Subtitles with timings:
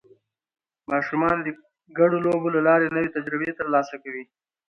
[0.91, 1.47] ماشومان د
[1.97, 4.23] ګډو لوبو له لارې نوې تجربې ترلاسه کوي